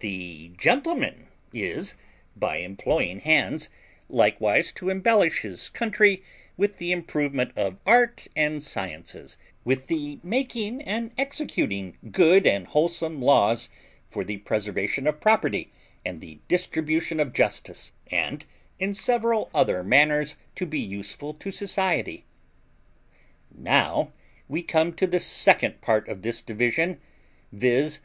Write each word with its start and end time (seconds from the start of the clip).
The 0.00 0.50
gentleman 0.58 1.28
is, 1.52 1.94
by 2.34 2.56
employing 2.56 3.20
hands, 3.20 3.68
likewise 4.08 4.72
to 4.72 4.88
embellish 4.90 5.42
his 5.42 5.68
country 5.68 6.20
with 6.56 6.78
the 6.78 6.90
improvement 6.90 7.52
of 7.54 7.78
art 7.86 8.26
and 8.34 8.60
sciences, 8.60 9.36
with 9.62 9.86
the 9.86 10.18
making 10.24 10.82
and 10.82 11.12
executing 11.16 11.96
good 12.10 12.44
and 12.44 12.66
wholesome 12.66 13.22
laws 13.22 13.68
for 14.10 14.24
the 14.24 14.38
preservation 14.38 15.06
of 15.06 15.20
property 15.20 15.70
and 16.04 16.20
the 16.20 16.40
distribution 16.48 17.20
of 17.20 17.32
justice, 17.32 17.92
and 18.10 18.46
in 18.80 18.92
several 18.92 19.48
other 19.54 19.84
manners 19.84 20.34
to 20.56 20.66
be 20.66 20.80
useful 20.80 21.32
to 21.34 21.52
society. 21.52 22.24
Now 23.56 24.12
we 24.48 24.60
come 24.60 24.92
to 24.94 25.06
the 25.06 25.20
second 25.20 25.80
part 25.80 26.08
of 26.08 26.22
this 26.22 26.42
division, 26.42 26.98
viz. 27.52 28.00